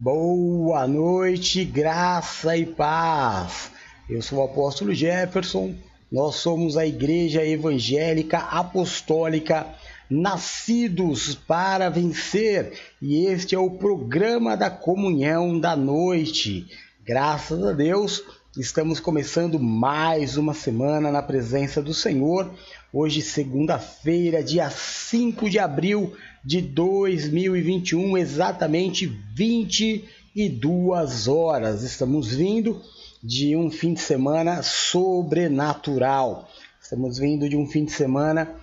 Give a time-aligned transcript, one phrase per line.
[0.00, 3.72] Boa noite, graça e paz.
[4.08, 5.74] Eu sou o apóstolo Jefferson.
[6.10, 9.66] Nós somos a Igreja Evangélica Apostólica
[10.08, 16.68] Nascidos para Vencer e este é o programa da comunhão da noite.
[17.04, 18.22] Graças a Deus,
[18.56, 22.48] estamos começando mais uma semana na presença do Senhor.
[22.90, 31.82] Hoje, segunda-feira, dia 5 de abril de 2021, exatamente 22 horas.
[31.82, 32.80] Estamos vindo
[33.22, 36.48] de um fim de semana sobrenatural.
[36.82, 38.54] Estamos vindo de um fim de semana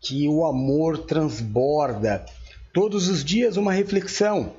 [0.00, 2.24] que o amor transborda.
[2.72, 4.52] Todos os dias uma reflexão.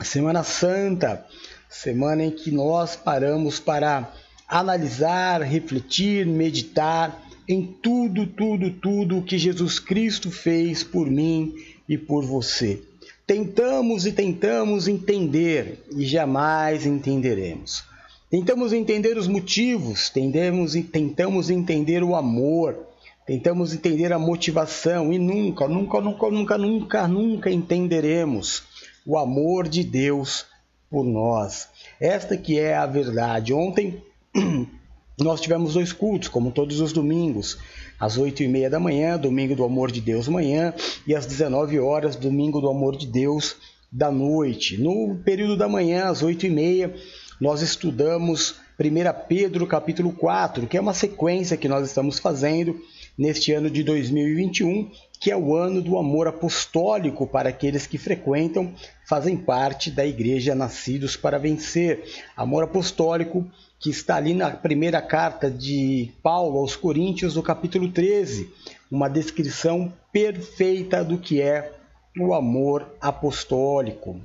[0.00, 1.26] Semana Santa,
[1.68, 4.12] semana em que nós paramos para
[4.48, 11.54] analisar, refletir, meditar em tudo, tudo, tudo que Jesus Cristo fez por mim
[11.88, 12.82] e por você.
[13.26, 17.84] Tentamos e tentamos entender e jamais entenderemos.
[18.30, 22.86] Tentamos entender os motivos, tentamos e tentamos entender o amor,
[23.26, 28.62] tentamos entender a motivação e nunca, nunca, nunca, nunca, nunca, nunca entenderemos
[29.06, 30.44] o amor de Deus
[30.90, 31.68] por nós.
[31.98, 33.54] Esta que é a verdade.
[33.54, 34.02] Ontem
[35.24, 37.58] nós tivemos dois cultos, como todos os domingos,
[37.98, 40.72] às oito e meia da manhã, domingo do amor de Deus manhã,
[41.06, 43.56] e às 19 horas, domingo do amor de Deus
[43.90, 44.80] da noite.
[44.80, 46.94] No período da manhã, às oito e meia,
[47.40, 52.78] nós estudamos 1 Pedro capítulo 4, que é uma sequência que nós estamos fazendo
[53.16, 54.88] neste ano de 2021,
[55.18, 58.72] que é o ano do amor apostólico para aqueles que frequentam,
[59.04, 62.04] fazem parte da igreja Nascidos para Vencer.
[62.36, 63.44] Amor apostólico
[63.78, 68.50] que está ali na primeira carta de Paulo aos Coríntios, no capítulo 13,
[68.90, 71.72] uma descrição perfeita do que é
[72.18, 74.20] o amor apostólico.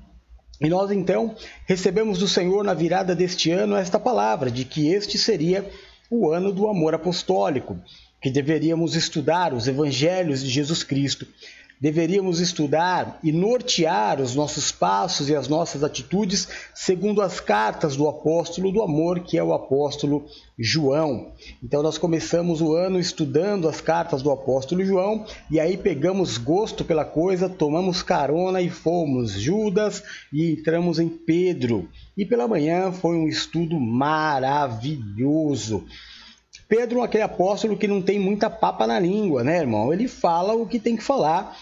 [0.60, 1.36] E nós então
[1.68, 5.70] recebemos do Senhor na virada deste ano esta palavra de que este seria
[6.10, 7.78] o ano do amor apostólico,
[8.22, 11.28] que deveríamos estudar os evangelhos de Jesus Cristo
[11.84, 18.08] deveríamos estudar e nortear os nossos passos e as nossas atitudes segundo as cartas do
[18.08, 20.26] apóstolo do amor, que é o apóstolo
[20.58, 21.34] João.
[21.62, 26.86] Então nós começamos o ano estudando as cartas do apóstolo João e aí pegamos gosto
[26.86, 30.02] pela coisa, tomamos carona e fomos Judas
[30.32, 31.90] e entramos em Pedro.
[32.16, 35.04] E pela manhã foi um estudo maravilhoso.
[36.70, 39.92] Pedro é aquele apóstolo que não tem muita papa na língua, né, irmão?
[39.92, 41.54] Ele fala o que tem que falar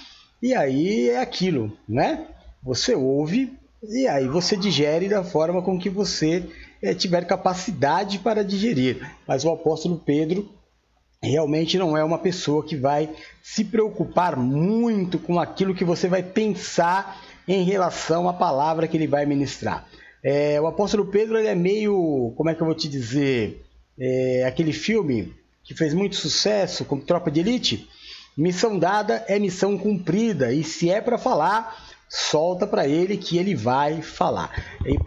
[0.42, 2.26] e aí é aquilo, né?
[2.64, 3.54] Você ouve
[3.84, 6.44] e aí você digere da forma com que você
[6.82, 9.08] é, tiver capacidade para digerir.
[9.28, 10.50] Mas o apóstolo Pedro
[11.22, 13.10] realmente não é uma pessoa que vai
[13.44, 19.08] se preocupar muito com aquilo que você vai pensar em relação à palavra que ele
[19.08, 19.88] vai ministrar.
[20.24, 23.64] É, o apóstolo Pedro ele é meio, como é que eu vou te dizer,
[24.00, 27.88] é, aquele filme que fez muito sucesso como Tropa de Elite,
[28.38, 31.76] Missão dada é missão cumprida, e se é para falar,
[32.08, 34.52] solta para ele que ele vai falar.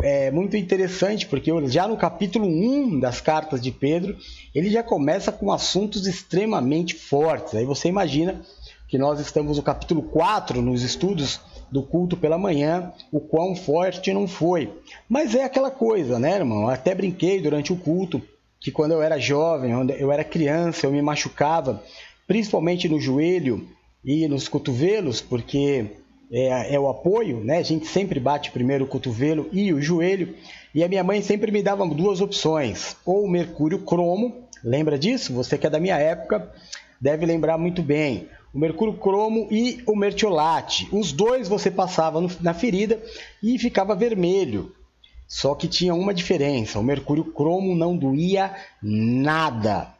[0.03, 4.17] É muito interessante porque já no capítulo 1 das cartas de Pedro,
[4.55, 7.55] ele já começa com assuntos extremamente fortes.
[7.55, 8.41] Aí você imagina
[8.89, 14.13] que nós estamos no capítulo 4 nos estudos do culto pela manhã, o quão forte
[14.13, 14.73] não foi.
[15.09, 16.63] Mas é aquela coisa, né, irmão?
[16.63, 18.23] Eu até brinquei durante o culto
[18.61, 21.83] que quando eu era jovem, eu era criança, eu me machucava
[22.27, 23.67] principalmente no joelho
[24.05, 25.87] e nos cotovelos, porque
[26.31, 27.59] é, é, o apoio, né?
[27.59, 30.35] A gente sempre bate primeiro o cotovelo e o joelho.
[30.75, 35.33] E a minha mãe sempre me dava duas opções: ou mercúrio cromo, lembra disso?
[35.35, 36.51] Você que é da minha época
[37.01, 38.29] deve lembrar muito bem.
[38.53, 40.89] O mercúrio cromo e o mertiolate.
[40.93, 43.03] Os dois você passava no, na ferida
[43.43, 44.73] e ficava vermelho.
[45.27, 49.94] Só que tinha uma diferença: o mercúrio cromo não doía nada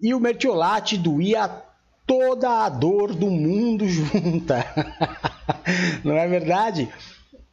[0.00, 1.62] e o mertiolate doía
[2.06, 4.64] toda a dor do mundo junta.
[6.04, 6.88] não é verdade?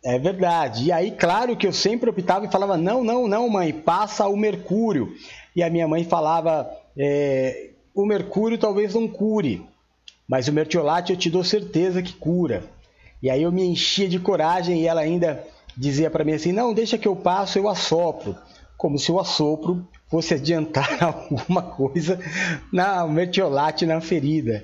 [0.04, 0.86] É verdade.
[0.86, 4.36] E aí, claro que eu sempre optava e falava: não, não, não, mãe, passa o
[4.36, 5.14] mercúrio.
[5.56, 9.66] E a minha mãe falava: é, o mercúrio talvez não cure,
[10.28, 12.64] mas o mertiolate eu te dou certeza que cura.
[13.22, 15.46] E aí eu me enchia de coragem e ela ainda
[15.78, 18.36] dizia para mim assim: não, deixa que eu passo, eu assopro.
[18.78, 22.20] Como se o assopro fosse adiantar alguma coisa
[22.72, 24.62] na mertiolate na ferida.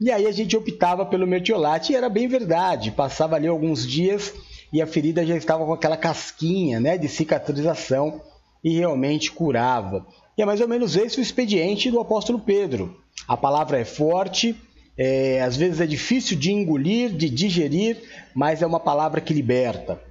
[0.00, 2.90] E aí a gente optava pelo mertiolate e era bem verdade.
[2.90, 4.34] Passava ali alguns dias
[4.72, 8.20] e a ferida já estava com aquela casquinha né, de cicatrização
[8.62, 10.04] e realmente curava.
[10.36, 13.00] E é mais ou menos esse o expediente do apóstolo Pedro.
[13.26, 14.54] A palavra é forte,
[14.96, 17.96] é, às vezes é difícil de engolir, de digerir,
[18.34, 20.07] mas é uma palavra que liberta.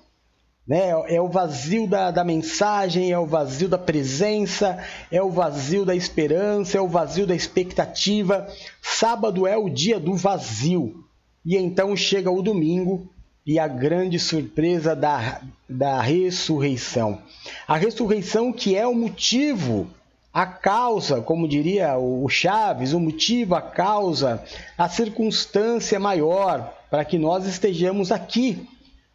[0.69, 0.92] né?
[1.07, 4.77] É o vazio da, da mensagem, é o vazio da presença,
[5.12, 8.48] é o vazio da esperança, é o vazio da expectativa.
[8.80, 11.04] Sábado é o dia do vazio.
[11.44, 13.10] E então chega o domingo
[13.44, 17.19] e a grande surpresa da, da ressurreição.
[17.68, 19.88] A ressurreição que é o motivo,
[20.31, 24.44] a causa, como diria o Chaves, o motivo, a causa,
[24.77, 28.68] a circunstância maior para que nós estejamos aqui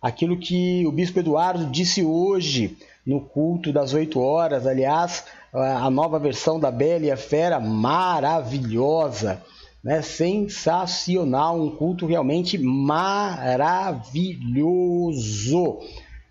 [0.05, 4.67] aquilo que o Bispo Eduardo disse hoje no culto das 8 horas.
[4.67, 9.43] Aliás, a nova versão da Bela e a Fera, maravilhosa,
[9.83, 10.03] né?
[10.03, 13.09] sensacional, um culto realmente maravilhoso.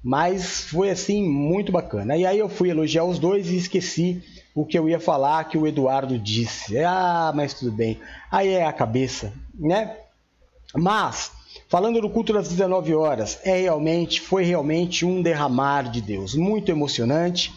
[0.03, 2.15] Mas foi assim muito bacana.
[2.15, 4.21] E aí eu fui elogiar os dois e esqueci
[4.53, 6.77] o que eu ia falar que o Eduardo disse.
[6.77, 7.99] Ah, mas tudo bem.
[8.29, 9.97] Aí é a cabeça, né?
[10.75, 11.31] Mas
[11.67, 16.71] Falando do culto das 19 horas, é realmente, foi realmente um derramar de Deus, muito
[16.71, 17.51] emocionante.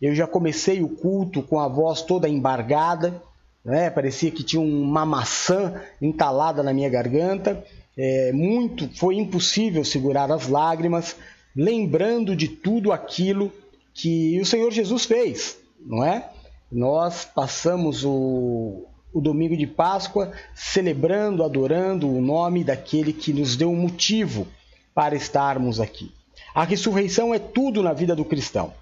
[0.00, 3.22] Eu já comecei o culto com a voz toda embargada,
[3.64, 3.90] né?
[3.90, 7.64] parecia que tinha uma maçã entalada na minha garganta.
[7.96, 11.16] É, muito, foi impossível segurar as lágrimas,
[11.54, 13.52] lembrando de tudo aquilo
[13.92, 16.30] que o Senhor Jesus fez, não é?
[16.70, 23.70] Nós passamos o, o domingo de Páscoa, celebrando, adorando o nome daquele que nos deu
[23.70, 24.46] um motivo
[24.94, 26.12] para estarmos aqui.
[26.54, 28.72] A ressurreição é tudo na vida do cristão.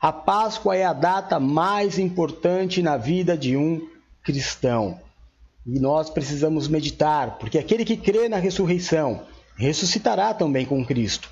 [0.00, 3.88] A Páscoa é a data mais importante na vida de um
[4.22, 5.00] cristão.
[5.66, 9.22] E nós precisamos meditar, porque aquele que crê na ressurreição
[9.56, 11.30] ressuscitará também com Cristo.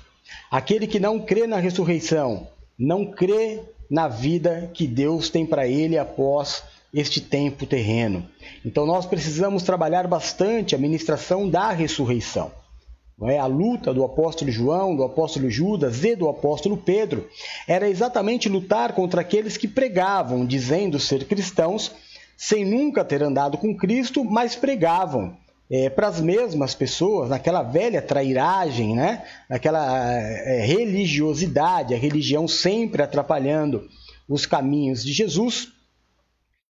[0.49, 5.97] Aquele que não crê na ressurreição não crê na vida que Deus tem para ele
[5.97, 8.27] após este tempo terreno.
[8.63, 12.51] Então nós precisamos trabalhar bastante a ministração da ressurreição.
[13.23, 13.37] É?
[13.37, 17.27] A luta do apóstolo João, do apóstolo Judas e do apóstolo Pedro
[17.67, 21.91] era exatamente lutar contra aqueles que pregavam, dizendo ser cristãos,
[22.35, 25.37] sem nunca ter andado com Cristo, mas pregavam
[25.69, 29.23] é, para as mesmas pessoas, naquela velha trairagem, né?
[29.49, 33.87] naquela é, religiosidade, a religião sempre atrapalhando
[34.27, 35.72] os caminhos de Jesus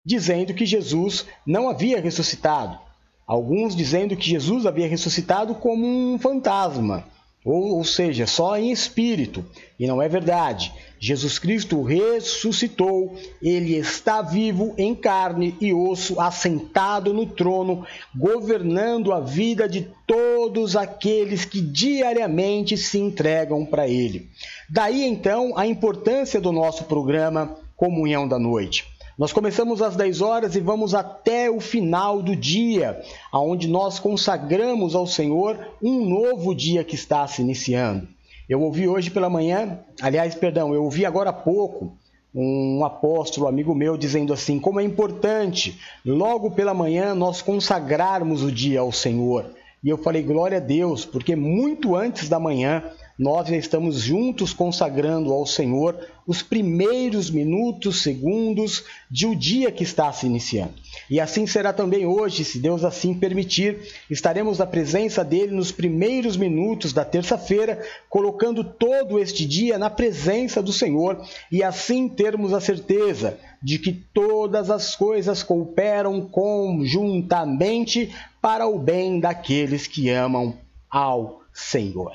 [0.04, 2.78] dizendo que Jesus não havia ressuscitado.
[3.26, 7.04] Alguns dizendo que Jesus havia ressuscitado como um fantasma,
[7.44, 9.44] ou, ou seja, só em espírito.
[9.78, 10.72] E não é verdade.
[10.98, 19.20] Jesus Cristo ressuscitou, ele está vivo em carne e osso, assentado no trono, governando a
[19.20, 24.28] vida de todos aqueles que diariamente se entregam para ele.
[24.68, 28.89] Daí então a importância do nosso programa Comunhão da Noite.
[29.20, 34.94] Nós começamos às 10 horas e vamos até o final do dia, aonde nós consagramos
[34.94, 38.08] ao Senhor um novo dia que está se iniciando.
[38.48, 41.92] Eu ouvi hoje pela manhã, aliás, perdão, eu ouvi agora há pouco
[42.34, 48.50] um apóstolo, amigo meu, dizendo assim: como é importante logo pela manhã nós consagrarmos o
[48.50, 49.50] dia ao Senhor.
[49.84, 52.84] E eu falei, glória a Deus, porque muito antes da manhã
[53.20, 59.70] nós já estamos juntos consagrando ao Senhor os primeiros minutos, segundos de o um dia
[59.70, 60.72] que está se iniciando.
[61.10, 63.78] E assim será também hoje, se Deus assim permitir.
[64.08, 70.62] Estaremos na presença dele nos primeiros minutos da terça-feira, colocando todo este dia na presença
[70.62, 71.22] do Senhor
[71.52, 79.20] e assim termos a certeza de que todas as coisas cooperam conjuntamente para o bem
[79.20, 80.56] daqueles que amam
[80.88, 82.12] ao Senhor.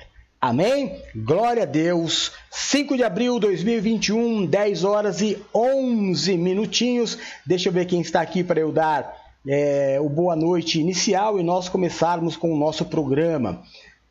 [0.48, 1.02] Amém?
[1.16, 2.32] Glória a Deus.
[2.52, 7.18] 5 de abril de 2021, 10 horas e 11 minutinhos.
[7.44, 9.12] Deixa eu ver quem está aqui para eu dar
[9.48, 13.64] é, o boa noite inicial e nós começarmos com o nosso programa.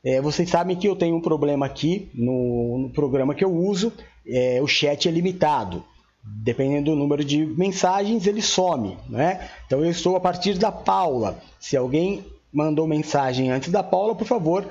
[0.04, 3.92] É, vocês sabem que eu tenho um problema aqui no, no programa que eu uso,
[4.26, 5.84] é, o chat é limitado.
[6.20, 9.50] Dependendo do número de mensagens, ele some, né?
[9.66, 11.38] Então eu estou a partir da Paula.
[11.60, 14.66] Se alguém mandou mensagem antes da Paula, por favor,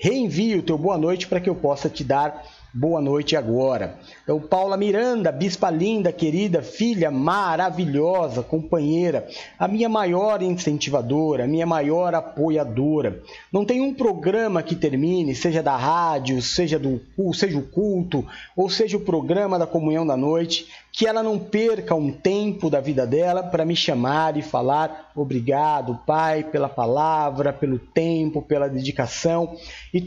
[0.00, 2.42] reenvie o teu boa noite para que eu possa te dar
[2.72, 3.98] boa noite agora.
[4.22, 9.26] Então, Paula Miranda, bispa linda, querida, filha maravilhosa, companheira,
[9.58, 13.20] a minha maior incentivadora, a minha maior apoiadora.
[13.52, 17.00] Não tem um programa que termine, seja da rádio, seja do
[17.34, 18.24] seja o culto,
[18.56, 22.80] ou seja o programa da comunhão da noite, que ela não perca um tempo da
[22.80, 29.56] vida dela para me chamar e falar obrigado, Pai, pela palavra, pelo tempo, pela dedicação.
[29.94, 30.04] E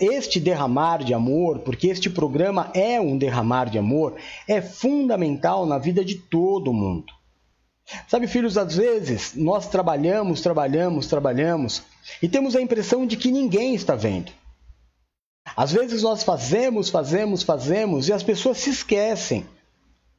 [0.00, 4.14] este derramar de amor, porque este programa é um derramar de amor,
[4.48, 7.12] é fundamental na vida de todo mundo.
[8.08, 11.82] Sabe, filhos, às vezes nós trabalhamos, trabalhamos, trabalhamos
[12.22, 14.32] e temos a impressão de que ninguém está vendo.
[15.56, 19.46] Às vezes nós fazemos, fazemos, fazemos e as pessoas se esquecem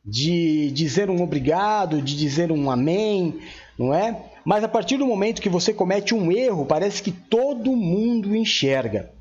[0.06, 3.40] de dizer um obrigado, de dizer um amém,
[3.78, 4.32] não é?
[4.46, 9.12] Mas a partir do momento que você comete um erro, parece que todo mundo enxerga.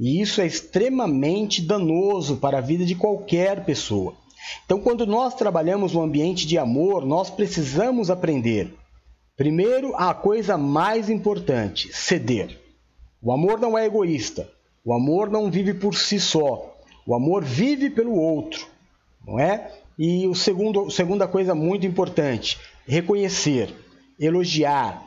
[0.00, 4.14] E isso é extremamente danoso para a vida de qualquer pessoa.
[4.64, 8.74] Então, quando nós trabalhamos no ambiente de amor, nós precisamos aprender.
[9.36, 12.58] Primeiro, a coisa mais importante: ceder.
[13.22, 14.50] O amor não é egoísta.
[14.84, 16.74] O amor não vive por si só.
[17.06, 18.66] O amor vive pelo outro,
[19.24, 19.70] não é?
[19.98, 23.74] E o segundo, segunda coisa muito importante, reconhecer,
[24.18, 25.02] elogiar,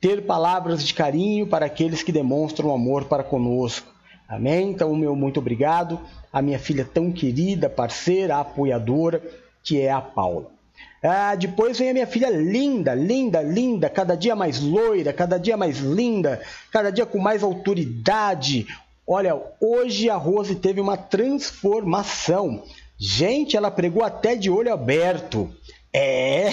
[0.00, 3.86] ter palavras de carinho para aqueles que demonstram amor para conosco.
[4.28, 4.70] Amém?
[4.70, 6.00] Então, meu muito obrigado
[6.32, 9.22] à minha filha tão querida, parceira, apoiadora,
[9.62, 10.50] que é a Paula.
[11.02, 15.56] Ah, depois vem a minha filha linda, linda, linda, cada dia mais loira, cada dia
[15.56, 18.66] mais linda, cada dia com mais autoridade.
[19.06, 22.62] Olha, hoje a Rose teve uma transformação.
[23.02, 25.50] Gente, ela pregou até de olho aberto.
[25.90, 26.50] É,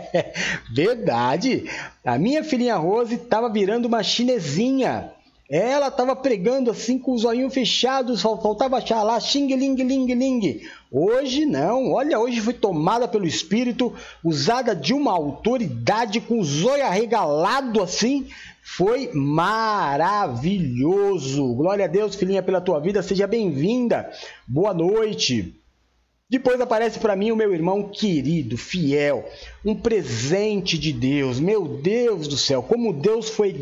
[0.74, 1.68] verdade.
[2.02, 5.12] A minha filhinha Rose estava virando uma chinesinha.
[5.50, 10.62] Ela estava pregando assim com os olhinhos fechados, faltava achar lá xing ling ling ling.
[10.90, 13.92] Hoje não, olha, hoje foi tomada pelo Espírito,
[14.24, 18.26] usada de uma autoridade com os olhos arregalados assim,
[18.62, 20.32] foi maravilhoso.
[21.54, 23.02] Glória a Deus, filhinha, pela tua vida.
[23.02, 24.08] Seja bem-vinda.
[24.46, 25.56] Boa noite.
[26.30, 29.28] Depois aparece para mim o meu irmão querido, fiel,
[29.62, 31.38] um presente de Deus.
[31.38, 33.54] Meu Deus do céu, como Deus foi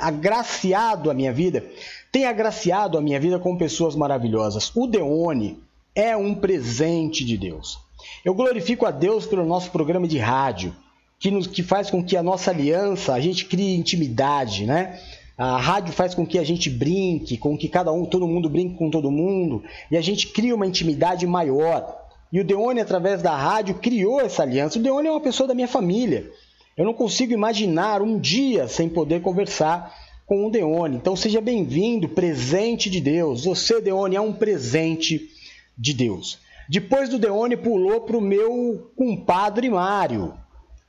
[0.00, 1.64] agraciado a minha vida,
[2.10, 4.72] tem agraciado a minha vida com pessoas maravilhosas.
[4.74, 5.62] O Deone
[5.94, 7.78] é um presente de Deus.
[8.24, 10.74] Eu glorifico a Deus pelo nosso programa de rádio
[11.18, 15.00] que, nos, que faz com que a nossa aliança, a gente crie intimidade, né?
[15.38, 18.76] A rádio faz com que a gente brinque, com que cada um, todo mundo brinque
[18.76, 22.06] com todo mundo, e a gente cria uma intimidade maior.
[22.32, 24.78] E o Deone, através da rádio, criou essa aliança.
[24.78, 26.30] O Deone é uma pessoa da minha família.
[26.76, 29.94] Eu não consigo imaginar um dia sem poder conversar
[30.26, 30.96] com o Deone.
[30.96, 33.44] Então seja bem-vindo, presente de Deus.
[33.44, 35.30] Você, Deone, é um presente
[35.78, 36.38] de Deus.
[36.68, 40.34] Depois do Deone, pulou para o meu compadre Mário.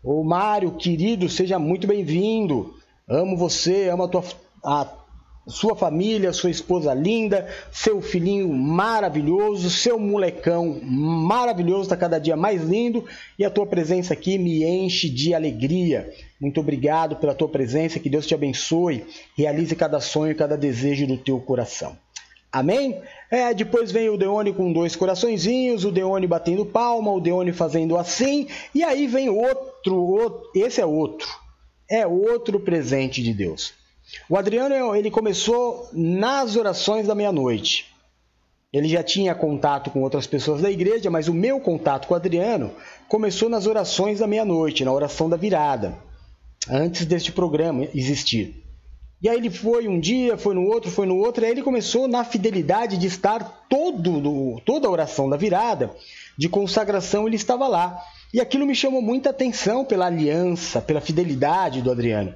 [0.10, 2.74] Ô Mário, querido, seja muito bem-vindo.
[3.10, 4.24] Amo você, amo a, tua,
[4.64, 4.88] a
[5.46, 12.64] sua família, sua esposa linda, seu filhinho maravilhoso, seu molecão maravilhoso, está cada dia mais
[12.64, 13.04] lindo
[13.38, 16.10] e a tua presença aqui me enche de alegria.
[16.40, 19.06] Muito obrigado pela tua presença, que Deus te abençoe,
[19.38, 21.98] realize cada sonho cada desejo do teu coração.
[22.58, 23.00] Amém?
[23.30, 27.96] É, depois vem o Deone com dois coraçõezinhos, o Deone batendo palma, o Deone fazendo
[27.96, 31.28] assim, e aí vem outro, outro, esse é outro,
[31.88, 33.74] é outro presente de Deus.
[34.28, 37.94] O Adriano ele começou nas orações da meia-noite.
[38.74, 42.18] Ele já tinha contato com outras pessoas da igreja, mas o meu contato com o
[42.18, 42.72] Adriano
[43.08, 45.96] começou nas orações da meia-noite, na oração da virada,
[46.68, 48.67] antes deste programa existir.
[49.22, 51.64] E aí ele foi um dia, foi no outro, foi no outro, e aí ele
[51.64, 55.92] começou na fidelidade de estar todo, toda a oração da virada,
[56.38, 58.00] de consagração, ele estava lá.
[58.34, 62.34] E aquilo me chamou muita atenção pela aliança, pela fidelidade do Adriano.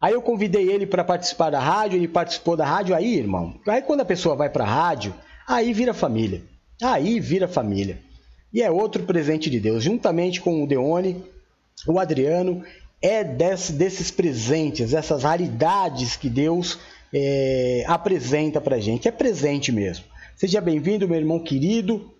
[0.00, 3.58] Aí eu convidei ele para participar da rádio, ele participou da rádio, aí, irmão.
[3.66, 5.14] Aí quando a pessoa vai para a rádio,
[5.48, 6.42] aí vira família.
[6.80, 7.98] Aí vira família.
[8.52, 9.82] E é outro presente de Deus.
[9.82, 11.24] Juntamente com o Deone,
[11.88, 12.62] o Adriano
[13.06, 16.76] é desse, desses presentes, essas raridades que Deus
[17.14, 19.06] é, apresenta para gente.
[19.06, 20.04] É presente mesmo.
[20.34, 22.12] Seja bem-vindo, meu irmão querido,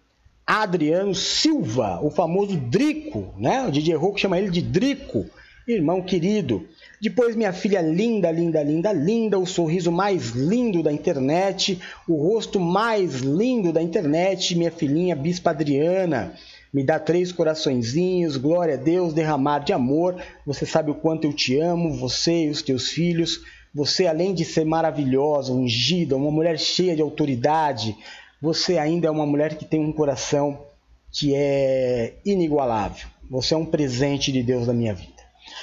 [0.47, 3.67] Adriano Silva, o famoso Drico, né?
[3.67, 5.27] O DJ Rocco chama ele de Drico,
[5.67, 6.65] irmão querido.
[7.03, 12.61] Depois minha filha linda, linda, linda, linda, o sorriso mais lindo da internet, o rosto
[12.61, 16.33] mais lindo da internet, minha filhinha Bispa Adriana.
[16.73, 20.17] Me dá três coraçõezinhos, glória a Deus, derramar de amor.
[20.45, 23.41] Você sabe o quanto eu te amo, você e os teus filhos.
[23.75, 27.97] Você, além de ser maravilhosa, ungida, uma mulher cheia de autoridade,
[28.41, 30.63] você ainda é uma mulher que tem um coração
[31.13, 33.09] que é inigualável.
[33.31, 35.13] Você é um presente de Deus na minha vida.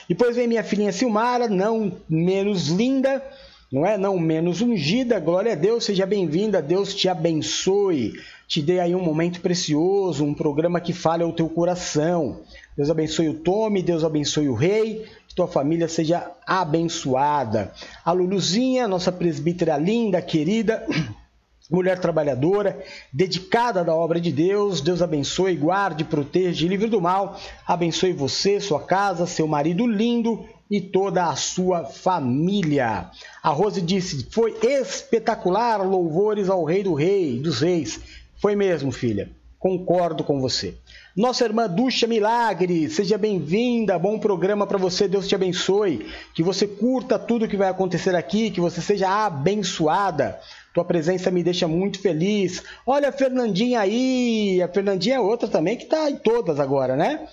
[0.07, 3.23] Depois vem minha filhinha Silmara, não menos linda,
[3.71, 3.97] não é?
[3.97, 5.19] Não menos ungida.
[5.19, 6.61] Glória a Deus, seja bem-vinda.
[6.61, 8.13] Deus te abençoe.
[8.47, 12.41] Te dê aí um momento precioso, um programa que fale ao teu coração.
[12.75, 17.71] Deus abençoe o Tome, Deus abençoe o Rei, que tua família seja abençoada.
[18.03, 20.85] A Luluzinha, nossa presbítera linda, querida,
[21.71, 24.81] mulher trabalhadora, dedicada da obra de Deus.
[24.81, 27.39] Deus abençoe, guarde, proteja, livre do mal.
[27.65, 33.09] Abençoe você, sua casa, seu marido lindo e toda a sua família.
[33.41, 38.22] A Rose disse: Foi espetacular, louvores ao Rei do Rei, dos Reis.
[38.43, 39.29] Foi mesmo, filha.
[39.57, 40.75] Concordo com você.
[41.15, 43.97] Nossa irmã Ducha Milagre, seja bem-vinda.
[43.97, 45.07] Bom programa para você.
[45.07, 46.05] Deus te abençoe.
[46.35, 50.37] Que você curta tudo que vai acontecer aqui, que você seja abençoada.
[50.73, 52.61] Tua presença me deixa muito feliz.
[52.85, 54.61] Olha a Fernandinha aí.
[54.61, 57.25] A Fernandinha é outra também que está em todas agora, né?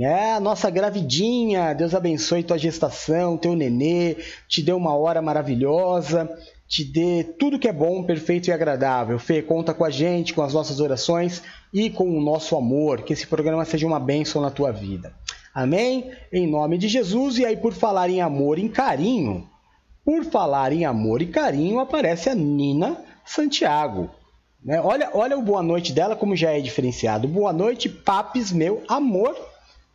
[0.00, 4.16] É, a nossa gravidinha, Deus abençoe tua gestação, teu nenê,
[4.48, 6.28] te dê uma hora maravilhosa,
[6.68, 9.18] te dê tudo que é bom, perfeito e agradável.
[9.18, 13.12] Fê, conta com a gente, com as nossas orações e com o nosso amor, que
[13.12, 15.14] esse programa seja uma bênção na tua vida.
[15.54, 16.10] Amém?
[16.32, 19.48] Em nome de Jesus, e aí por falar em amor, em carinho,
[20.04, 24.10] por falar em amor e carinho, aparece a Nina Santiago.
[24.62, 24.80] Né?
[24.80, 27.28] Olha, olha o boa noite dela, como já é diferenciado.
[27.28, 29.36] Boa noite, papis, meu amor.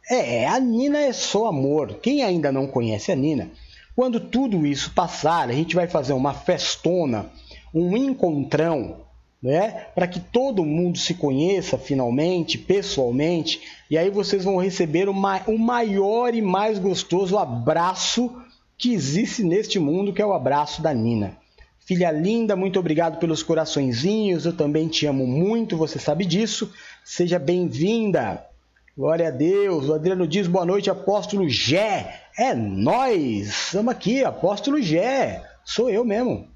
[0.10, 2.00] É, a Nina é só amor.
[2.02, 3.52] Quem ainda não conhece a Nina,
[3.96, 7.30] quando tudo isso passar, a gente vai fazer uma festona,
[7.74, 8.98] um encontrão,
[9.42, 9.88] né?
[9.96, 15.42] Para que todo mundo se conheça finalmente, pessoalmente, e aí vocês vão receber o, ma
[15.48, 18.32] o maior e mais gostoso abraço
[18.78, 21.38] que existe neste mundo, que é o abraço da Nina.
[21.80, 24.46] Filha linda, muito obrigado pelos coraçõezinhos.
[24.46, 26.72] Eu também te amo muito, você sabe disso.
[27.04, 28.51] Seja bem-vinda.
[28.98, 29.88] Glória a Deus.
[29.88, 32.24] O Adriano diz boa noite, apóstolo Gé.
[32.38, 33.48] É nós.
[33.48, 35.42] Estamos aqui, apóstolo Gé.
[35.64, 36.50] Sou eu mesmo.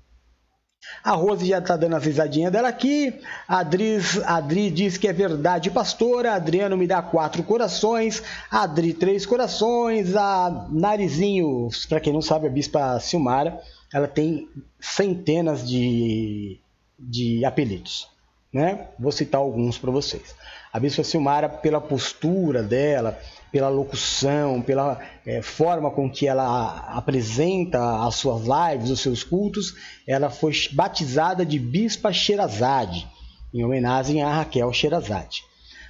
[1.02, 3.21] A Rose já está dando a risadinha dela aqui.
[3.48, 6.34] A Adri, diz que é verdade, pastora.
[6.34, 8.21] Adriano me dá quatro corações.
[8.52, 10.13] Adri, três corações.
[10.15, 13.62] A Narizinho, para quem não sabe, a Bispa Silmara,
[13.93, 16.60] ela tem centenas de,
[17.00, 18.10] de apelidos.
[18.54, 18.88] Né?
[19.00, 20.36] Vou citar alguns para vocês.
[20.76, 23.18] A Bispa Silmara, pela postura dela,
[23.50, 29.74] pela locução, pela é, forma com que ela apresenta as suas lives, os seus cultos,
[30.06, 33.08] ela foi batizada de Bispa Sherazade,
[33.54, 35.46] em homenagem a Raquel Sherazade.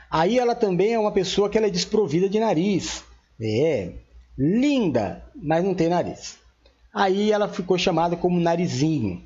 [0.08, 3.04] Aí ela também é uma pessoa que ela é desprovida de nariz.
[3.42, 3.90] É,
[4.38, 6.38] linda, mas não tem nariz.
[6.94, 9.24] Aí ela ficou chamada como narizinho.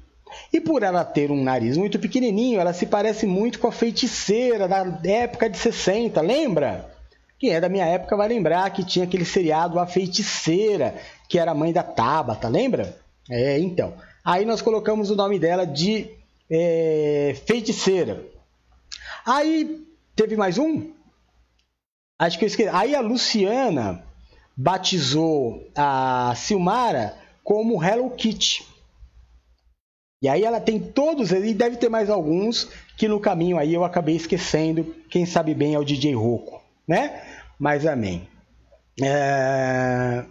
[0.51, 4.67] E por ela ter um nariz muito pequenininho, ela se parece muito com a feiticeira
[4.67, 6.89] da época de 60, lembra?
[7.39, 10.95] Quem é da minha época vai lembrar que tinha aquele seriado A Feiticeira,
[11.29, 12.97] que era a mãe da Tabata, lembra?
[13.29, 13.93] É, então.
[14.25, 16.09] Aí nós colocamos o nome dela de
[16.51, 18.25] é, Feiticeira.
[19.25, 19.85] Aí
[20.17, 20.91] teve mais um?
[22.19, 22.69] Acho que eu esqueci.
[22.73, 24.03] Aí a Luciana
[24.55, 28.67] batizou a Silmara como Hello Kitty.
[30.21, 33.83] E aí ela tem todos, e deve ter mais alguns que no caminho aí eu
[33.83, 34.95] acabei esquecendo.
[35.09, 37.21] Quem sabe bem é o DJ Roco né?
[37.59, 38.27] Mas amém.
[38.99, 40.25] É...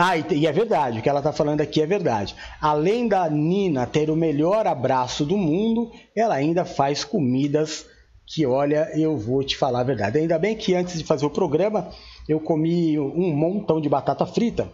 [0.00, 2.34] Ah, e é verdade, o que ela está falando aqui é verdade.
[2.60, 7.84] Além da Nina ter o melhor abraço do mundo, ela ainda faz comidas
[8.24, 10.18] que, olha, eu vou te falar a verdade.
[10.18, 11.90] Ainda bem que antes de fazer o programa,
[12.28, 14.68] eu comi um montão de batata frita.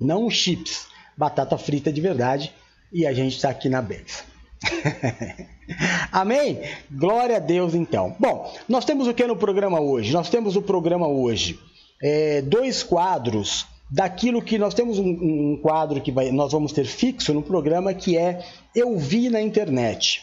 [0.00, 2.52] Não chips, batata frita de verdade
[2.92, 4.24] e a gente está aqui na benção.
[6.12, 6.60] Amém?
[6.90, 8.14] Glória a Deus então.
[8.18, 10.12] Bom, nós temos o que no programa hoje?
[10.12, 11.58] Nós temos o programa hoje
[12.02, 16.84] é, dois quadros daquilo que nós temos um, um quadro que vai, nós vamos ter
[16.84, 20.22] fixo no programa que é Eu Vi na Internet.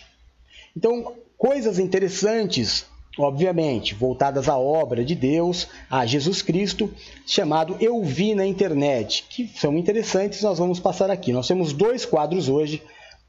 [0.75, 2.85] Então, coisas interessantes,
[3.19, 6.89] obviamente, voltadas à obra de Deus, a Jesus Cristo,
[7.25, 11.33] chamado Eu Vi na Internet, que são interessantes, nós vamos passar aqui.
[11.33, 12.81] Nós temos dois quadros hoje,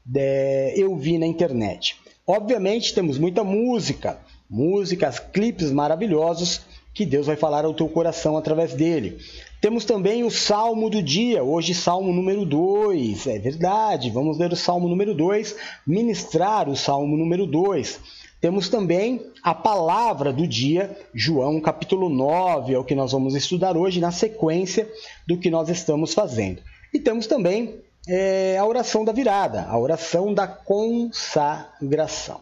[0.05, 1.97] de Eu Vi na Internet.
[2.25, 4.17] Obviamente, temos muita música,
[4.49, 6.61] músicas, clipes maravilhosos
[6.93, 9.17] que Deus vai falar ao teu coração através dele.
[9.59, 14.55] Temos também o Salmo do dia, hoje Salmo número 2, é verdade, vamos ler o
[14.55, 18.20] Salmo número 2, ministrar o Salmo número 2.
[18.41, 23.77] Temos também a palavra do dia, João capítulo 9, é o que nós vamos estudar
[23.77, 24.91] hoje na sequência
[25.27, 26.59] do que nós estamos fazendo.
[26.91, 32.41] E temos também é, a oração da virada, a oração da consagração.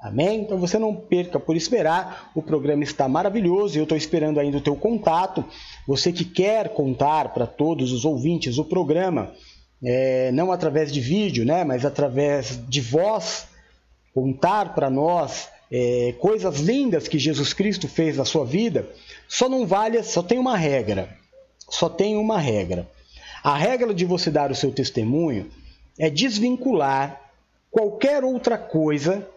[0.00, 0.40] Amém?
[0.40, 4.56] Então você não perca por esperar, o programa está maravilhoso e eu estou esperando ainda
[4.56, 5.44] o teu contato.
[5.86, 9.32] Você que quer contar para todos os ouvintes o programa,
[9.84, 13.46] é, não através de vídeo, né, mas através de voz,
[14.14, 18.88] contar para nós é, coisas lindas que Jesus Cristo fez na sua vida,
[19.26, 21.18] só não vale, só tem uma regra.
[21.68, 22.88] Só tem uma regra.
[23.42, 25.50] A regra de você dar o seu testemunho
[25.98, 27.20] é desvincular
[27.70, 29.28] qualquer outra coisa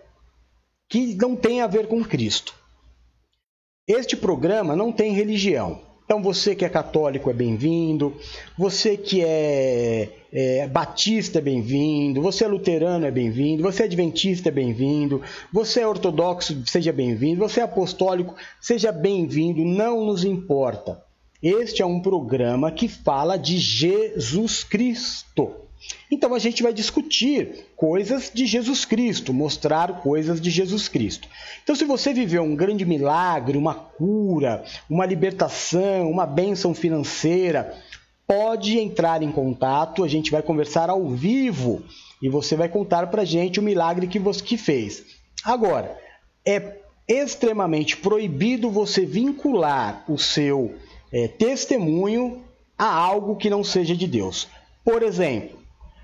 [0.87, 2.53] que não tem a ver com Cristo.
[3.87, 5.81] Este programa não tem religião.
[6.07, 8.15] Então você que é católico é bem-vindo,
[8.57, 14.47] você que é, é batista é bem-vindo, você é luterano é bem-vindo, você é adventista
[14.47, 21.03] é bem-vindo, você é ortodoxo seja bem-vindo, você é apostólico seja bem-vindo, não nos importa.
[21.43, 25.66] Este é um programa que fala de Jesus Cristo.
[26.09, 31.27] Então a gente vai discutir coisas de Jesus Cristo, mostrar coisas de Jesus Cristo.
[31.63, 37.75] Então, se você viveu um grande milagre, uma cura, uma libertação, uma bênção financeira,
[38.25, 41.83] pode entrar em contato, a gente vai conversar ao vivo
[42.21, 45.03] e você vai contar para a gente o milagre que você que fez.
[45.43, 45.97] Agora,
[46.45, 50.75] é extremamente proibido você vincular o seu
[51.11, 52.43] é, testemunho
[52.77, 54.47] a algo que não seja de Deus.
[54.83, 55.56] Por exemplo,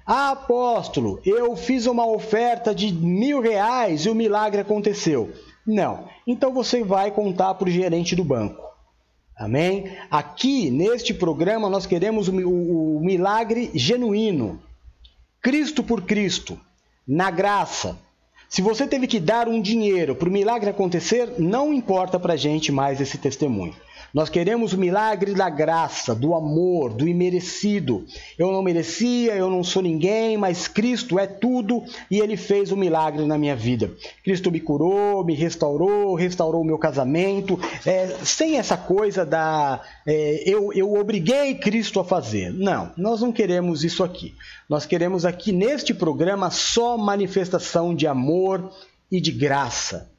[0.05, 5.31] ah, apóstolo, eu fiz uma oferta de mil reais e o milagre aconteceu.
[5.65, 6.07] Não.
[6.27, 8.61] Então você vai contar para o gerente do banco.
[9.35, 9.91] Amém?
[10.11, 14.61] Aqui, neste programa, nós queremos o, o, o milagre genuíno.
[15.41, 16.59] Cristo por Cristo,
[17.07, 17.97] na graça.
[18.47, 22.37] Se você teve que dar um dinheiro para o milagre acontecer, não importa para a
[22.37, 23.75] gente mais esse testemunho.
[24.13, 28.05] Nós queremos o milagre da graça, do amor, do imerecido.
[28.37, 32.75] Eu não merecia, eu não sou ninguém, mas Cristo é tudo e Ele fez o
[32.75, 33.91] um milagre na minha vida.
[34.23, 37.59] Cristo me curou, me restaurou, restaurou o meu casamento.
[37.83, 42.53] É, sem essa coisa da é, eu, eu obriguei Cristo a fazer.
[42.53, 44.35] Não, nós não queremos isso aqui.
[44.69, 48.71] Nós queremos aqui neste programa só manifestação de amor
[49.11, 50.12] e de graça.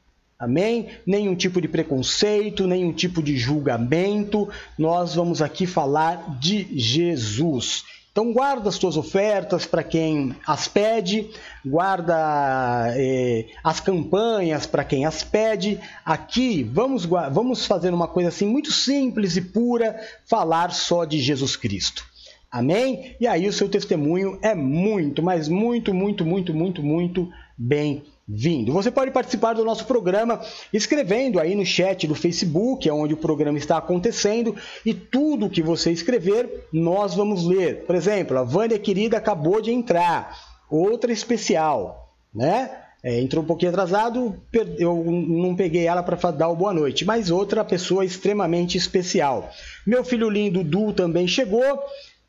[0.44, 0.88] Amém?
[1.06, 4.48] Nenhum tipo de preconceito, nenhum tipo de julgamento.
[4.78, 7.84] Nós vamos aqui falar de Jesus.
[8.12, 11.30] Então guarda as tuas ofertas para quem as pede,
[11.64, 15.80] guarda eh, as campanhas para quem as pede.
[16.04, 21.56] Aqui vamos, vamos fazer uma coisa assim muito simples e pura, falar só de Jesus
[21.56, 22.04] Cristo.
[22.52, 23.16] Amém?
[23.18, 27.28] E aí o seu testemunho é muito, mas muito, muito, muito, muito, muito
[27.58, 28.72] bem vindo.
[28.72, 30.40] Você pode participar do nosso programa
[30.72, 35.62] escrevendo aí no chat do Facebook, é onde o programa está acontecendo, e tudo que
[35.62, 37.84] você escrever, nós vamos ler.
[37.84, 40.36] Por exemplo, a Vânia querida acabou de entrar,
[40.70, 42.70] outra especial, né?
[43.06, 44.34] É, entrou um pouquinho atrasado,
[44.78, 49.50] eu não peguei ela para dar o boa noite, mas outra pessoa extremamente especial.
[49.86, 51.80] Meu filho lindo Du também chegou.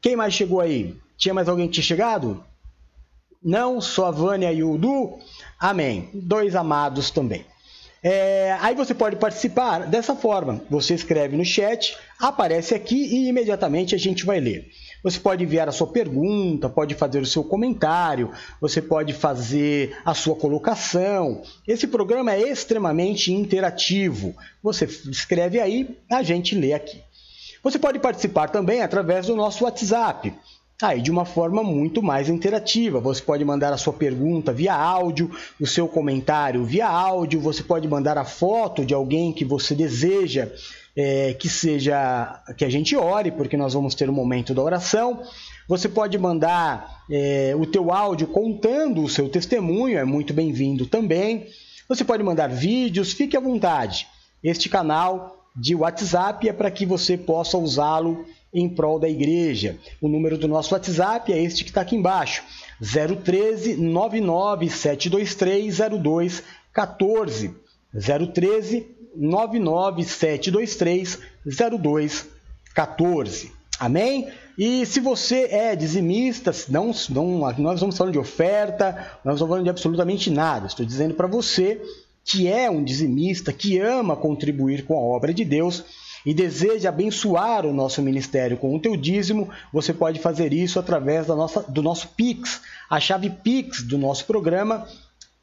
[0.02, 0.94] Quem mais chegou aí?
[1.16, 2.44] Tinha mais alguém que tinha chegado?
[3.46, 5.20] Não, só a Vânia e o Du.
[5.60, 6.10] Amém.
[6.16, 7.46] Dois amados também.
[8.02, 10.64] É, aí você pode participar dessa forma.
[10.68, 14.72] Você escreve no chat, aparece aqui e imediatamente a gente vai ler.
[15.04, 20.16] Você pode enviar a sua pergunta, pode fazer o seu comentário, você pode fazer a
[20.16, 21.44] sua colocação.
[21.68, 24.36] Esse programa é extremamente interativo.
[24.64, 27.00] Você escreve aí, a gente lê aqui.
[27.64, 30.34] Você pode participar também através do nosso WhatsApp.
[30.82, 33.00] Aí, de uma forma muito mais interativa.
[33.00, 37.88] Você pode mandar a sua pergunta via áudio, o seu comentário via áudio, você pode
[37.88, 40.52] mandar a foto de alguém que você deseja
[40.96, 45.22] é, que seja que a gente ore, porque nós vamos ter um momento da oração.
[45.68, 51.48] Você pode mandar é, o teu áudio contando o seu testemunho, é muito bem-vindo também.
[51.88, 54.08] Você pode mandar vídeos, fique à vontade.
[54.44, 59.78] Este canal de WhatsApp é para que você possa usá-lo em prol da igreja.
[60.02, 62.42] O número do nosso WhatsApp é este que está aqui embaixo:
[62.82, 67.54] 013 99723 0214.
[68.34, 73.52] 013 99723 0214.
[73.78, 74.30] Amém?
[74.58, 79.66] E se você é dizimista, não, não, nós vamos falando de oferta, nós não falando
[79.66, 80.66] de absolutamente nada.
[80.68, 81.82] Estou dizendo para você
[82.24, 85.84] que é um dizimista, que ama contribuir com a obra de Deus
[86.26, 91.28] e deseja abençoar o nosso ministério com o teu dízimo, você pode fazer isso através
[91.28, 92.62] da nossa, do nosso Pix.
[92.90, 94.88] A chave Pix do nosso programa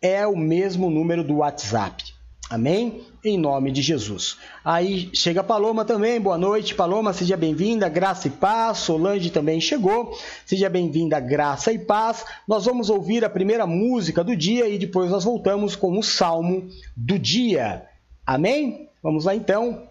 [0.01, 2.13] é o mesmo número do WhatsApp.
[2.51, 3.01] Amém?
[3.25, 4.37] Em nome de Jesus.
[4.63, 6.21] Aí chega a Paloma também.
[6.21, 7.15] Boa noite, Paloma.
[7.15, 7.89] Seja bem-vinda.
[7.89, 8.79] Graça e paz.
[8.79, 10.15] Solange também chegou.
[10.45, 12.27] Seja bem-vinda, graça e paz.
[12.47, 16.69] Nós vamos ouvir a primeira música do dia e depois nós voltamos com o salmo
[16.95, 17.87] do dia.
[18.27, 18.91] Amém?
[19.03, 19.89] Vamos lá então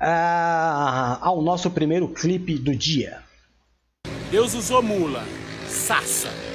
[0.00, 3.22] ao nosso primeiro clipe do dia.
[4.30, 5.24] Deus usou mula,
[5.68, 6.49] sassa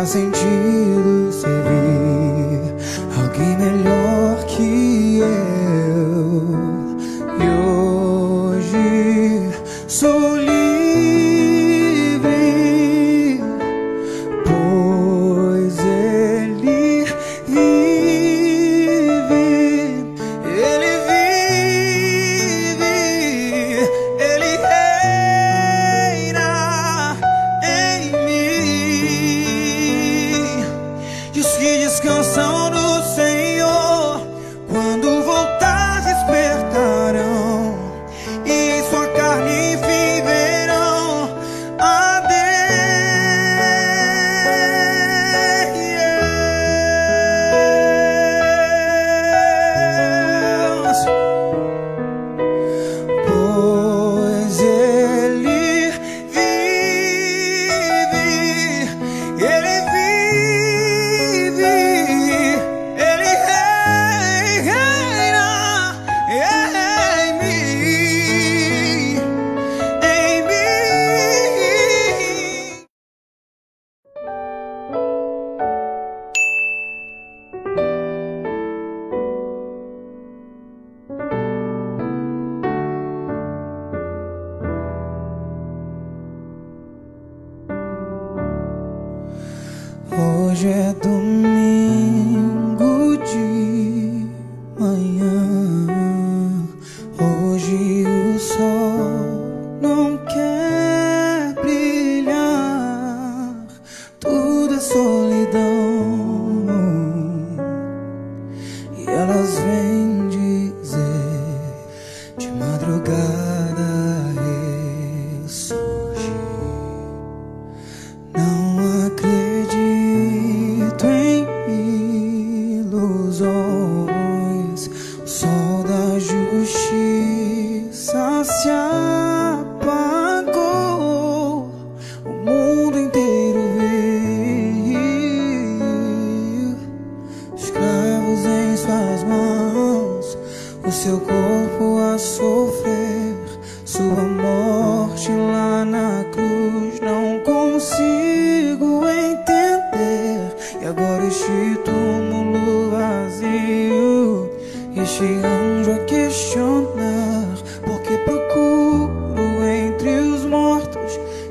[0.00, 1.09] faz sentido.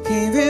[0.09, 0.48] give it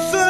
[0.00, 0.25] fly.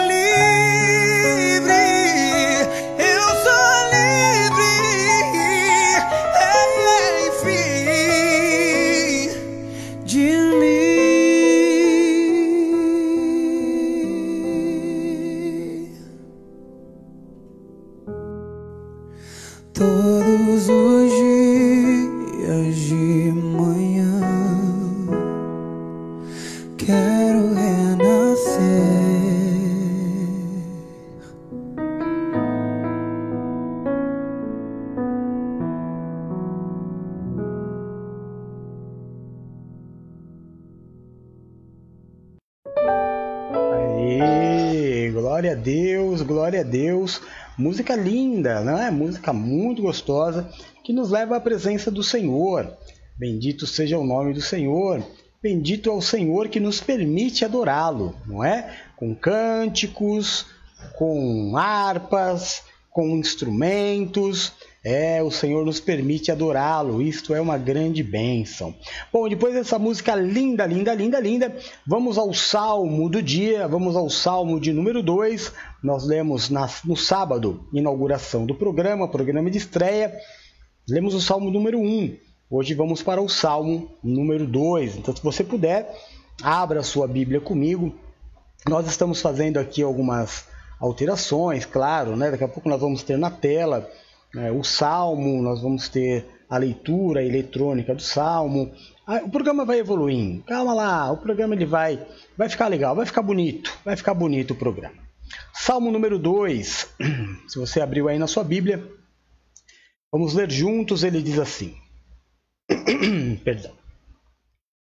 [47.59, 48.91] Música linda, não é?
[48.91, 50.51] Música muito gostosa
[50.85, 52.77] que nos leva à presença do Senhor.
[53.19, 55.03] Bendito seja o nome do Senhor.
[55.43, 58.77] Bendito é o Senhor que nos permite adorá-lo, não é?
[58.97, 60.45] Com cânticos,
[60.99, 64.53] com harpas, com instrumentos.
[64.89, 67.03] É, o Senhor nos permite adorá-lo.
[67.03, 68.73] Isto é uma grande bênção.
[69.13, 74.09] Bom, depois dessa música linda, linda, linda, linda, vamos ao salmo do dia, vamos ao
[74.09, 75.53] salmo de número 2.
[75.83, 76.53] Nós lemos
[76.85, 80.17] no sábado, inauguração do programa, programa de estreia,
[80.89, 81.83] lemos o salmo número 1.
[81.83, 82.17] Um.
[82.49, 84.99] Hoje vamos para o salmo número 2.
[84.99, 85.93] Então, se você puder,
[86.41, 87.93] abra sua Bíblia comigo.
[88.69, 90.45] Nós estamos fazendo aqui algumas
[90.79, 92.31] alterações, claro, né?
[92.31, 93.91] Daqui a pouco nós vamos ter na tela
[94.35, 98.73] é, o salmo, nós vamos ter a leitura eletrônica do salmo.
[99.25, 100.43] O programa vai evoluindo.
[100.45, 102.05] Calma lá, o programa ele vai,
[102.37, 104.97] vai ficar legal, vai ficar bonito, vai ficar bonito o programa.
[105.55, 106.95] Salmo número 2.
[107.49, 108.85] Se você abriu aí na sua Bíblia,
[110.13, 111.75] vamos ler juntos, ele diz assim:
[113.45, 113.73] Perdão.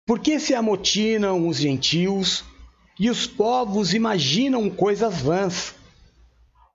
[0.05, 2.43] Por que se amotinam os gentios
[2.99, 5.73] e os povos imaginam coisas vãs.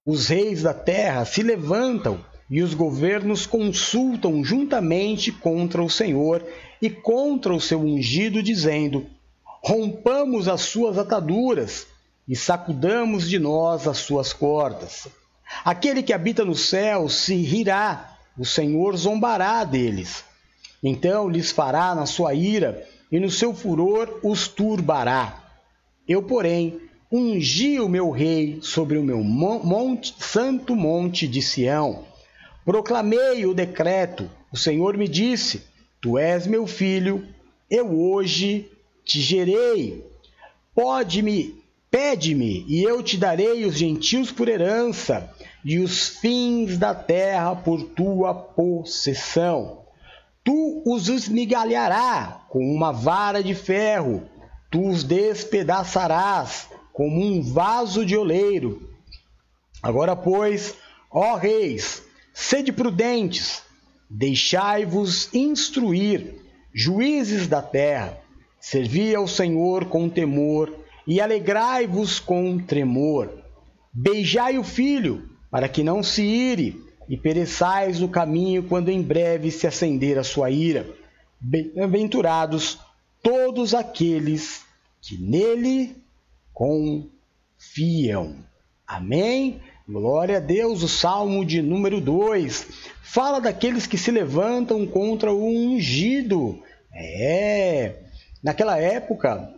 [0.07, 6.45] Os reis da terra se levantam e os governos consultam juntamente contra o Senhor
[6.81, 9.07] e contra o seu ungido, dizendo:
[9.63, 11.87] Rompamos as suas ataduras
[12.29, 15.09] e sacudamos de nós as suas cordas.
[15.65, 20.25] Aquele que habita no céu se rirá, o Senhor zombará deles.
[20.83, 25.43] Então lhes fará na sua ira e no seu furor os turbará.
[26.07, 26.81] Eu, porém,
[27.11, 32.05] ungi o meu rei sobre o meu monte, santo monte de Sião.
[32.65, 34.31] Proclamei o decreto.
[34.53, 35.63] O Senhor me disse:
[36.01, 37.27] Tu és meu filho,
[37.71, 38.71] eu hoje
[39.05, 40.05] te gerei.
[40.75, 45.33] Pode-me, pede-me, e eu te darei os gentios por herança,
[45.65, 49.85] e os fins da terra por tua possessão.
[50.43, 54.29] Tu os esmigalharás com uma vara de ferro
[54.75, 58.91] tu os despedaçarás como um vaso de oleiro.
[59.81, 60.75] Agora, pois,
[61.09, 62.03] ó reis,
[62.35, 63.63] sede prudentes,
[64.11, 66.35] deixai-vos instruir,
[66.75, 68.19] juízes da terra,
[68.61, 70.77] servi ao Senhor com temor
[71.07, 73.31] e alegrai-vos com tremor.
[73.93, 79.51] Beijai o filho, para que não se ire, e pereçais no caminho quando em breve
[79.51, 80.89] se acender a sua ira.
[81.41, 82.79] Bem-aventurados
[83.23, 84.65] todos aqueles
[85.01, 85.95] que nele
[86.53, 88.37] confiam.
[88.87, 89.61] Amém?
[89.87, 92.69] Glória a Deus, o Salmo de número 2
[93.03, 96.59] fala daqueles que se levantam contra o ungido.
[96.91, 97.97] É,
[98.43, 99.53] naquela época,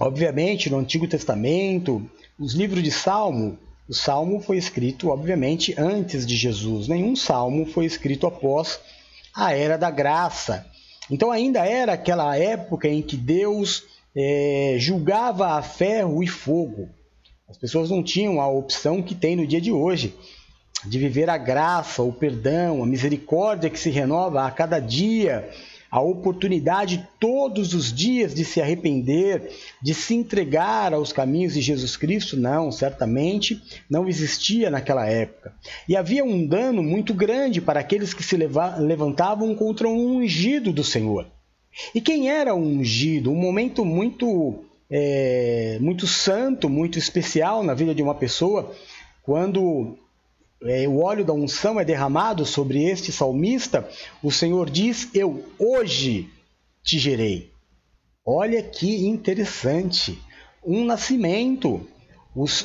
[0.00, 2.04] obviamente, no Antigo Testamento,
[2.36, 3.56] os livros de Salmo,
[3.88, 6.88] o Salmo foi escrito, obviamente, antes de Jesus.
[6.88, 8.80] Nenhum Salmo foi escrito após
[9.32, 10.66] a Era da Graça.
[11.08, 13.84] Então ainda era aquela época em que Deus
[14.16, 16.88] é, julgava a ferro e fogo.
[17.52, 20.14] As pessoas não tinham a opção que tem no dia de hoje,
[20.86, 25.50] de viver a graça, o perdão, a misericórdia que se renova a cada dia,
[25.90, 29.50] a oportunidade todos os dias de se arrepender,
[29.82, 35.54] de se entregar aos caminhos de Jesus Cristo, não, certamente não existia naquela época.
[35.86, 40.82] E havia um dano muito grande para aqueles que se levantavam contra um ungido do
[40.82, 41.26] Senhor.
[41.94, 43.30] E quem era o ungido?
[43.30, 44.64] Um momento muito,
[44.94, 48.74] é, muito santo, muito especial na vida de uma pessoa,
[49.22, 49.96] quando
[50.62, 53.88] é, o óleo da unção é derramado sobre este salmista,
[54.22, 56.28] o Senhor diz: Eu hoje
[56.84, 57.50] te gerei.
[58.24, 60.20] Olha que interessante!
[60.62, 61.88] Um nascimento,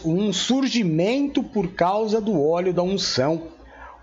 [0.04, 3.48] um surgimento por causa do óleo da unção.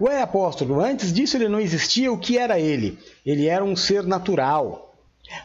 [0.01, 2.99] Ué, apóstolo, antes disso ele não existia, o que era ele?
[3.25, 4.84] Ele era um ser natural.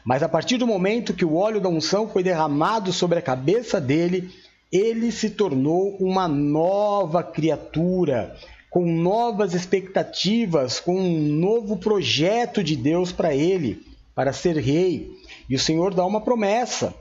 [0.03, 3.79] Mas a partir do momento que o óleo da unção foi derramado sobre a cabeça
[3.79, 4.29] dele,
[4.71, 8.35] ele se tornou uma nova criatura,
[8.69, 13.81] com novas expectativas, com um novo projeto de Deus para ele,
[14.13, 15.09] para ser rei.
[15.49, 16.93] E o Senhor dá uma promessa: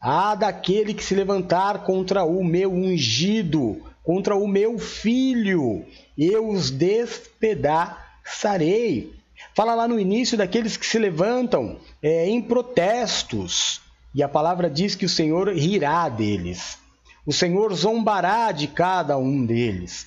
[0.00, 5.82] há daquele que se levantar contra o meu ungido, contra o meu filho,
[6.16, 9.14] eu os despedaçarei.
[9.54, 13.80] Fala lá no início daqueles que se levantam é, em protestos,
[14.14, 16.78] e a palavra diz que o Senhor rirá deles.
[17.26, 20.06] O Senhor zombará de cada um deles.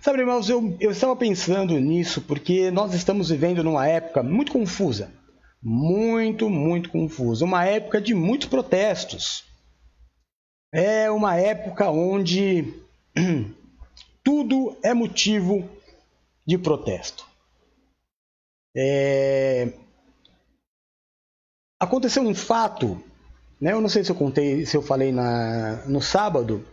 [0.00, 5.10] Sabe, irmãos, eu, eu estava pensando nisso porque nós estamos vivendo numa época muito confusa.
[5.62, 7.44] Muito, muito confusa.
[7.44, 9.44] Uma época de muitos protestos.
[10.72, 12.74] É uma época onde
[14.22, 15.68] tudo é motivo
[16.46, 17.33] de protesto.
[18.76, 19.72] É...
[21.80, 23.02] Aconteceu um fato
[23.64, 23.72] né?
[23.72, 26.64] Eu não sei se eu contei, se eu falei na, no sábado,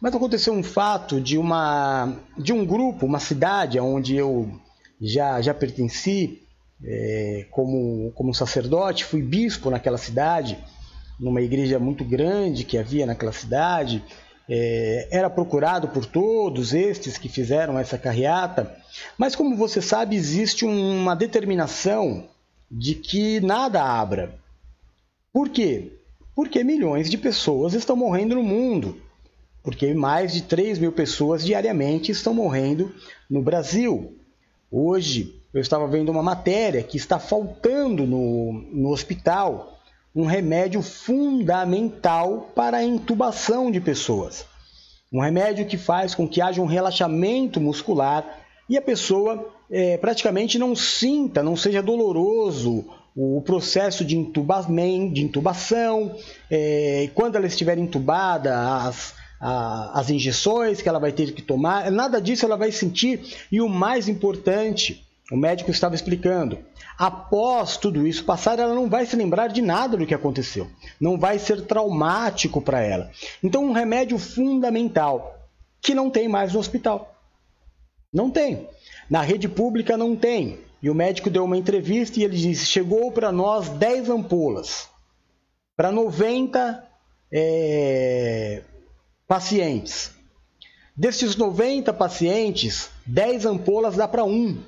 [0.00, 4.50] mas aconteceu um fato de uma de um grupo, uma cidade onde eu
[4.98, 6.42] já já pertenci
[6.82, 10.58] é, como como sacerdote, fui bispo naquela cidade,
[11.20, 14.02] numa igreja muito grande que havia naquela cidade.
[14.48, 18.74] É, era procurado por todos estes que fizeram essa carreata,
[19.18, 22.24] mas como você sabe, existe uma determinação
[22.70, 24.34] de que nada abra.
[25.32, 25.92] Por quê?
[26.34, 28.96] Porque milhões de pessoas estão morrendo no mundo.
[29.62, 32.94] Porque mais de 3 mil pessoas diariamente estão morrendo
[33.28, 34.16] no Brasil.
[34.70, 39.77] Hoje eu estava vendo uma matéria que está faltando no, no hospital
[40.18, 44.44] um remédio fundamental para a intubação de pessoas.
[45.12, 48.24] Um remédio que faz com que haja um relaxamento muscular
[48.68, 56.16] e a pessoa é, praticamente não sinta, não seja doloroso o processo de, de intubação,
[56.50, 61.92] é, quando ela estiver entubada, as, a, as injeções que ela vai ter que tomar,
[61.92, 63.36] nada disso ela vai sentir.
[63.52, 66.58] E o mais importante, o médico estava explicando,
[66.96, 70.68] após tudo isso passar, ela não vai se lembrar de nada do que aconteceu,
[70.98, 73.10] não vai ser traumático para ela.
[73.42, 75.38] Então, um remédio fundamental
[75.80, 77.14] que não tem mais no hospital.
[78.12, 78.68] Não tem.
[79.08, 80.58] Na rede pública não tem.
[80.82, 84.88] E o médico deu uma entrevista e ele disse: chegou para nós 10 ampolas
[85.76, 86.84] para 90
[87.30, 88.62] é,
[89.26, 90.12] pacientes.
[90.96, 94.58] Desses 90 pacientes, 10 ampolas dá para um.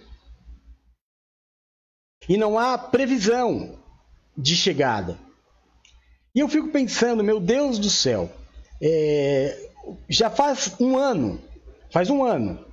[2.30, 3.74] E não há previsão
[4.38, 5.18] de chegada.
[6.32, 8.30] E eu fico pensando, meu Deus do céu,
[8.80, 9.68] é,
[10.08, 11.40] já faz um ano,
[11.90, 12.64] faz um ano,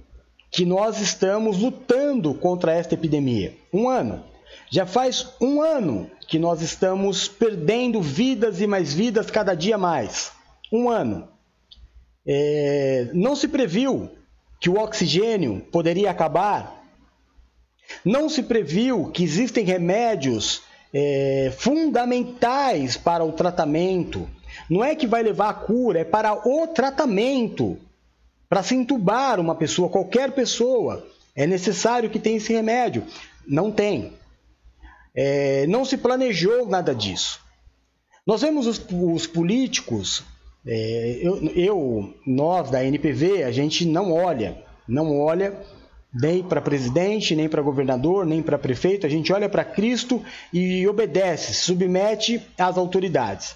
[0.51, 3.57] que nós estamos lutando contra esta epidemia.
[3.73, 4.23] Um ano.
[4.71, 10.33] Já faz um ano que nós estamos perdendo vidas e mais vidas cada dia mais.
[10.71, 11.27] Um ano.
[12.27, 14.07] É, não se previu
[14.61, 16.76] que o oxigênio poderia acabar.
[18.03, 20.61] Não se previu que existem remédios
[20.93, 24.27] é, fundamentais para o tratamento.
[24.69, 27.77] Não é que vai levar a cura, é para o tratamento.
[28.49, 33.03] Para se entubar uma pessoa, qualquer pessoa, é necessário que tenha esse remédio.
[33.47, 34.13] Não tem.
[35.15, 37.39] É, não se planejou nada disso.
[38.25, 40.23] Nós vemos os, os políticos,
[40.65, 44.57] é, eu, eu, nós da NPV, a gente não olha,
[44.87, 45.57] não olha
[46.13, 50.87] nem para presidente, nem para governador, nem para prefeito, a gente olha para Cristo e
[50.87, 53.55] obedece, submete às autoridades.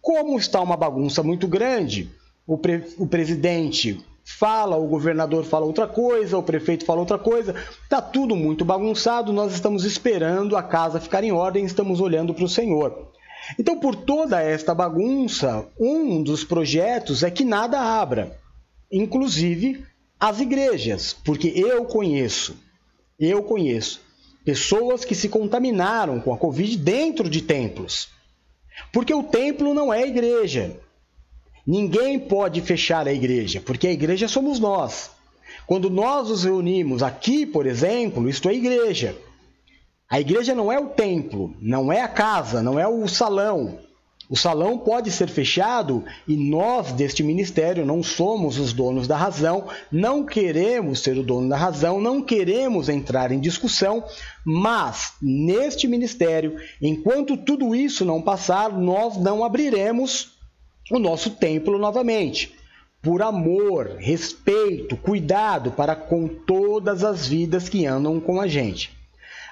[0.00, 2.10] Como está uma bagunça muito grande,
[2.46, 7.54] o, pre, o presidente fala, o governador fala outra coisa, o prefeito fala outra coisa,
[7.82, 12.44] está tudo muito bagunçado, nós estamos esperando a casa ficar em ordem, estamos olhando para
[12.44, 13.12] o Senhor.
[13.58, 18.36] Então, por toda esta bagunça, um dos projetos é que nada abra,
[18.90, 19.84] inclusive
[20.18, 22.56] as igrejas, porque eu conheço,
[23.18, 24.00] eu conheço
[24.44, 28.08] pessoas que se contaminaram com a Covid dentro de templos.
[28.92, 30.78] Porque o templo não é igreja.
[31.66, 35.10] Ninguém pode fechar a igreja, porque a igreja somos nós.
[35.66, 39.16] Quando nós nos reunimos aqui, por exemplo, isto é igreja.
[40.08, 43.80] A igreja não é o templo, não é a casa, não é o salão.
[44.28, 49.68] O salão pode ser fechado e nós, deste ministério, não somos os donos da razão,
[49.90, 54.02] não queremos ser o dono da razão, não queremos entrar em discussão,
[54.44, 60.32] mas neste ministério, enquanto tudo isso não passar, nós não abriremos
[60.90, 62.52] o nosso templo novamente.
[63.00, 68.90] Por amor, respeito, cuidado para com todas as vidas que andam com a gente.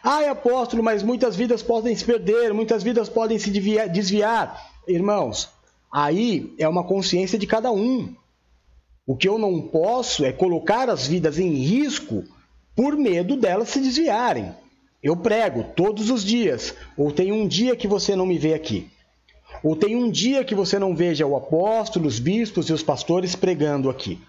[0.06, 4.70] Ai, apóstolo, mas muitas vidas podem se perder, muitas vidas podem se desviar.
[4.86, 5.48] Irmãos,
[5.90, 8.14] aí é uma consciência de cada um.
[9.06, 12.22] O que eu não posso é colocar as vidas em risco
[12.76, 14.54] por medo delas se desviarem.
[15.02, 18.90] Eu prego todos os dias, ou tem um dia que você não me vê aqui.
[19.62, 23.34] Ou tem um dia que você não veja o apóstolo, os bispos e os pastores
[23.34, 24.20] pregando aqui.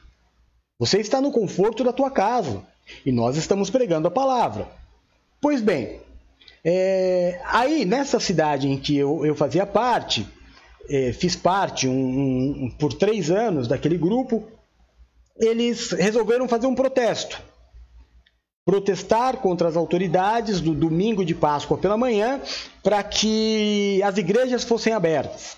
[0.80, 2.64] Você está no conforto da tua casa
[3.06, 4.85] e nós estamos pregando a palavra.
[5.46, 6.00] Pois bem,
[6.64, 10.28] é, aí nessa cidade em que eu, eu fazia parte,
[10.90, 14.44] é, fiz parte um, um, por três anos daquele grupo,
[15.38, 17.40] eles resolveram fazer um protesto
[18.66, 22.42] protestar contra as autoridades do domingo de Páscoa pela manhã
[22.82, 25.56] para que as igrejas fossem abertas.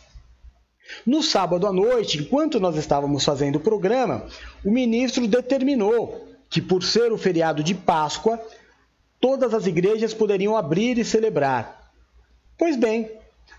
[1.06, 4.26] No sábado à noite, enquanto nós estávamos fazendo o programa,
[4.66, 8.38] o ministro determinou que, por ser o feriado de Páscoa,
[9.20, 11.92] todas as igrejas poderiam abrir e celebrar.
[12.58, 13.10] Pois bem,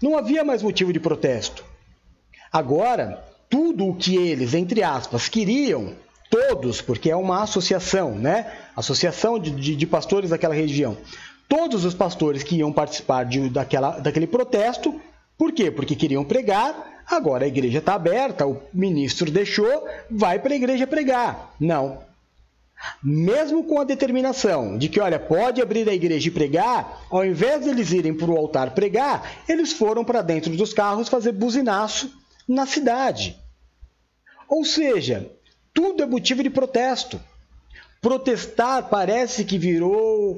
[0.02, 1.64] Não havia mais motivo de protesto.
[2.52, 5.94] Agora, tudo o que eles, entre aspas, queriam,
[6.30, 8.52] todos, porque é uma associação, né?
[8.76, 10.96] Associação de, de, de pastores daquela região.
[11.48, 15.00] Todos os pastores que iam participar de, daquela, daquele protesto,
[15.36, 15.70] por quê?
[15.70, 20.86] Porque queriam pregar, agora a igreja está aberta, o ministro deixou, vai para a igreja
[20.86, 21.54] pregar.
[21.59, 22.06] Não.
[23.02, 27.62] Mesmo com a determinação de que, olha, pode abrir a igreja e pregar, ao invés
[27.62, 32.10] de eles irem para o altar pregar, eles foram para dentro dos carros fazer buzinaço
[32.46, 33.36] na cidade.
[34.48, 35.30] Ou seja,
[35.74, 37.20] tudo é motivo de protesto.
[38.00, 40.34] Protestar parece que virou